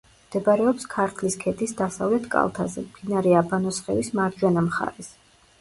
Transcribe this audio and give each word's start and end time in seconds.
მდებარეობს 0.19 0.87
ქართლის 0.93 1.35
ქედის 1.43 1.75
დასავლეთ 1.81 2.25
კალთაზე, 2.37 2.87
მდინარე 2.87 3.37
აბანოსხევის 3.43 4.11
მარჯვენა 4.23 4.69
მხარეს. 4.71 5.17